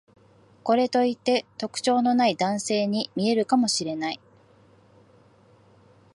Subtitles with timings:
[0.63, 4.19] これといって特徴のない男性に見えるかもしれない